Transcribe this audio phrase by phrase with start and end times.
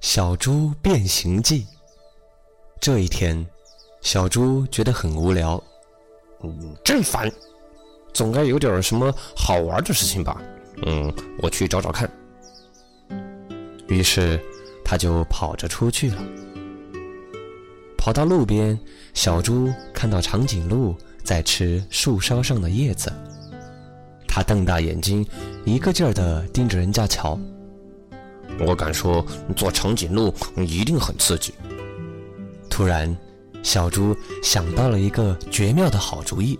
[0.00, 1.66] 小猪变形记。
[2.80, 3.44] 这一天，
[4.02, 5.62] 小猪觉得很无聊，
[6.42, 7.30] 嗯，真烦，
[8.12, 10.40] 总该有点什么好玩的事情吧？
[10.84, 11.12] 嗯，
[11.42, 12.08] 我去找找看。
[13.88, 14.38] 于是，
[14.84, 16.22] 他就跑着出去了。
[17.96, 18.78] 跑到路边，
[19.14, 20.94] 小猪看到长颈鹿
[21.24, 23.12] 在吃树梢上的叶子，
[24.28, 25.26] 他瞪大眼睛，
[25.64, 27.38] 一个劲儿地盯着人家瞧。
[28.58, 31.52] 我敢说，做长颈鹿一定很刺激。
[32.70, 33.14] 突然，
[33.62, 36.58] 小猪想到了一个绝妙的好主意。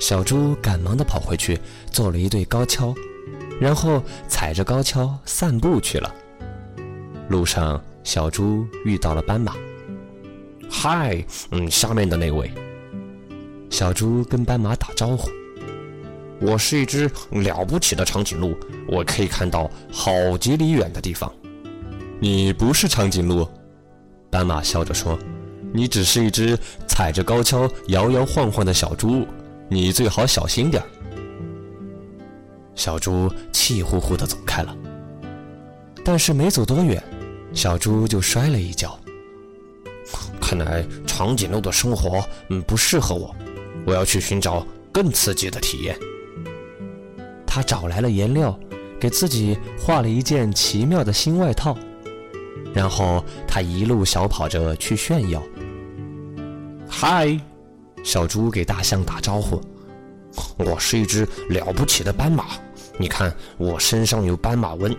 [0.00, 1.58] 小猪赶忙地跑回去，
[1.90, 2.94] 做了一对高跷，
[3.60, 6.14] 然后踩着高跷散步去了。
[7.28, 9.54] 路上，小猪遇到了斑马。
[10.70, 12.50] 嗨，嗯，下面的那位。
[13.70, 15.30] 小猪跟斑马打招呼。
[16.40, 18.56] 我是一只了不起的长颈鹿，
[18.86, 21.32] 我可以看到好几里远的地方。
[22.20, 23.48] 你不是长颈鹿，
[24.30, 25.18] 斑马笑着说
[25.74, 29.26] ：“你只是一只踩着高跷摇摇晃晃的小猪，
[29.68, 30.88] 你最好小心点儿。”
[32.74, 34.76] 小猪气呼呼地走开了。
[36.04, 37.02] 但是没走多远，
[37.52, 38.98] 小猪就摔了一跤。
[40.40, 43.34] 看来长颈鹿的生活嗯不适合我，
[43.84, 45.98] 我要去寻找更刺激的体验。
[47.50, 48.56] 他找来了颜料，
[49.00, 51.74] 给自己画了一件奇妙的新外套，
[52.74, 55.42] 然后他一路小跑着去炫耀。
[56.86, 57.40] 嗨，
[58.04, 59.60] 小猪给大象打招呼
[60.58, 62.44] ：“我是一只了不起的斑马，
[62.98, 64.94] 你看我身上有斑马纹。”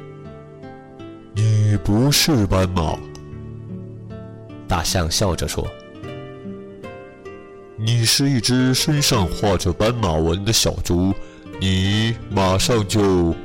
[1.36, 2.98] 你不是斑马，
[4.68, 5.66] 大象笑着说
[7.78, 11.14] ：“你是一只身上画着斑马纹的小猪。”
[11.60, 13.36] 你马上就……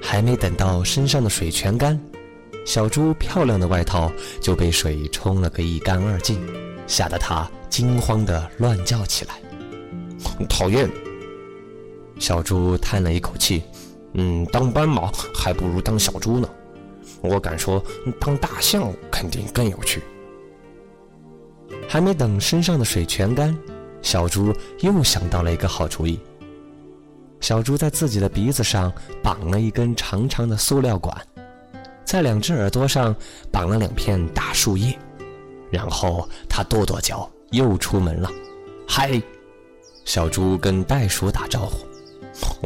[0.00, 2.00] 还没等到身上的水全干，
[2.64, 6.40] 小猪漂亮的外套就被水冲了个一干二净，
[6.86, 9.34] 吓得它惊慌的乱叫起来。
[10.48, 10.88] 讨厌！
[12.18, 13.62] 小猪叹了一口气
[14.14, 16.48] ：“嗯，当斑马还不如当小猪呢。
[17.20, 17.84] 我敢说，
[18.18, 20.00] 当大象肯定更有趣。”
[21.88, 23.56] 还没等身上的水全干，
[24.00, 26.18] 小猪又想到了一个好主意。
[27.46, 28.92] 小猪在自己的鼻子上
[29.22, 31.16] 绑了一根长长的塑料管，
[32.04, 33.14] 在两只耳朵上
[33.52, 34.98] 绑了两片大树叶，
[35.70, 38.28] 然后他跺跺脚，又出门了。
[38.88, 39.22] 嗨，
[40.04, 41.86] 小猪跟袋鼠打招呼：“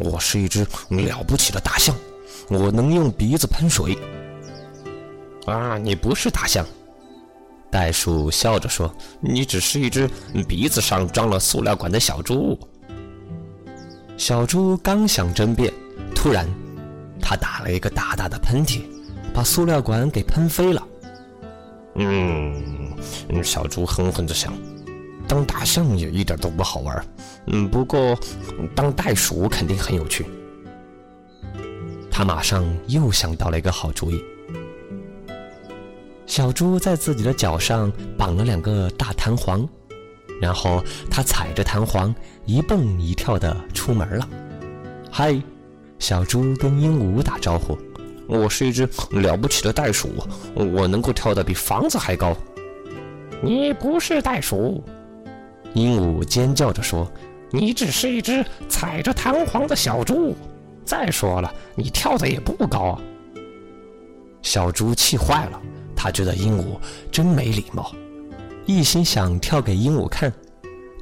[0.03, 1.95] 我是一只了不起的大象，
[2.49, 3.95] 我能用鼻子喷水。”
[5.45, 6.65] 啊，你不是大象，
[7.69, 10.09] 袋鼠笑着说：“你只是一只
[10.47, 12.57] 鼻子上装了塑料管的小猪。”
[14.21, 15.73] 小猪刚想争辩，
[16.13, 16.47] 突然，
[17.19, 18.83] 他打了一个大大的喷嚏，
[19.33, 20.87] 把塑料管给喷飞了。
[21.95, 22.93] 嗯，
[23.43, 24.53] 小猪哼哼着想，
[25.27, 27.03] 当大象也一点都不好玩。
[27.47, 28.15] 嗯，不过
[28.75, 30.23] 当袋鼠肯定很有趣。
[32.11, 34.23] 他马上又想到了一个好主意。
[36.27, 39.67] 小猪在自己的脚上绑了两个大弹簧。
[40.41, 42.13] 然后他踩着弹簧
[42.45, 44.27] 一蹦一跳的出门了。
[45.11, 45.39] 嗨，
[45.99, 47.77] 小猪跟鹦鹉打招呼
[48.27, 50.09] ：“我是一只了不起的袋鼠，
[50.55, 52.35] 我能够跳得比房子还高。”
[53.43, 54.83] 你不是袋鼠，
[55.73, 57.07] 鹦鹉尖叫着说
[57.51, 60.35] ：“你只是一只踩着弹簧的小猪。
[60.83, 62.99] 再说了，你跳的也不高。”
[64.41, 65.61] 小猪气坏了，
[65.95, 66.79] 他觉得鹦鹉
[67.11, 67.93] 真没礼貌。
[68.65, 70.31] 一心想跳给鹦鹉看，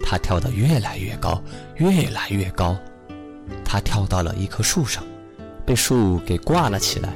[0.03, 1.42] 他跳得越来越高，
[1.78, 2.75] 越来越高。
[3.66, 5.03] 他跳到了一棵树上，
[5.66, 7.16] 被树给挂了起来。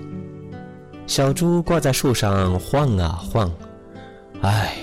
[1.07, 3.51] 小猪挂在树上晃啊晃。
[4.41, 4.75] 唉，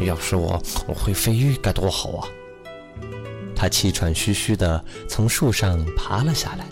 [0.00, 2.28] 要是我我会飞该多好啊！
[3.54, 6.66] 他气喘吁吁地从树上爬了下来。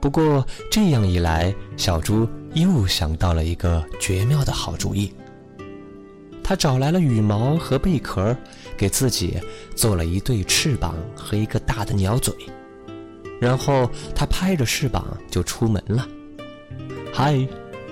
[0.00, 5.12] 不过这样一来，小猪又想到了一个绝妙的好主意。
[6.50, 8.36] 他找来了羽毛和贝壳，
[8.76, 9.38] 给自己
[9.76, 12.34] 做了一对翅膀和一个大的鸟嘴，
[13.40, 16.08] 然后他拍着翅膀就出门了。
[17.12, 17.46] 嗨，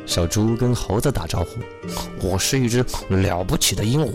[0.06, 1.50] 小猪跟猴子打招呼
[2.20, 4.12] ：“我是一只了不起的鹦鹉，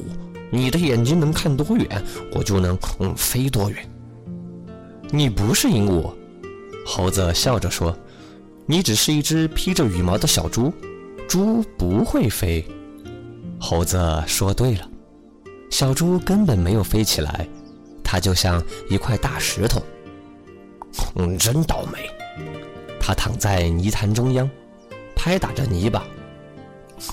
[0.51, 2.03] 你的眼睛能看多远，
[2.33, 2.77] 我就能
[3.15, 3.89] 飞多远。”
[5.09, 6.11] 你不是鹦鹉，
[6.85, 7.97] 猴子笑着说
[8.67, 10.73] ：“你只是一只披着羽毛的小猪，
[11.29, 12.61] 猪不会飞。”
[13.65, 14.89] 猴子说：“对了，
[15.69, 17.47] 小猪根本没有飞起来，
[18.03, 19.81] 它就像一块大石头。
[21.15, 21.97] 嗯，真倒霉。
[22.99, 24.49] 它躺在泥潭中央，
[25.15, 26.03] 拍打着泥巴。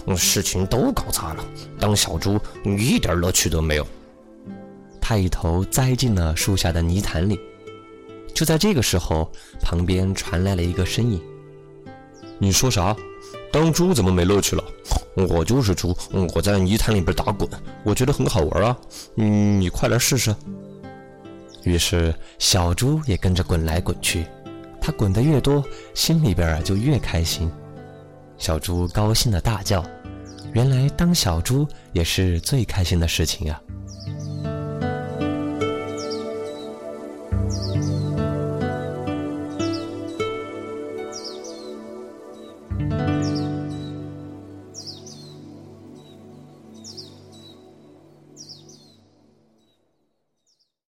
[0.06, 1.44] 嗯事情都搞砸了，
[1.79, 3.87] 当小猪一点乐趣都没有。
[5.00, 7.38] 他一头栽进了树下的泥潭里。
[8.35, 9.31] 就在这个时候，
[9.62, 11.23] 旁边传来了一个声音
[12.41, 12.96] ：“你说啥？
[13.53, 14.64] 当猪怎么没乐趣了？
[15.14, 15.96] 我就是猪，
[16.34, 17.48] 我在泥潭里边打滚，
[17.84, 18.76] 我觉得很好玩啊。
[19.16, 20.34] 嗯，你快来试试。”
[21.64, 24.24] 于是小猪也跟着滚来滚去，
[24.80, 25.62] 它滚得越多，
[25.94, 27.50] 心里边就越开心。
[28.38, 29.84] 小猪高兴的大叫
[30.54, 33.60] ：“原来当小猪也是最开心的事情啊！”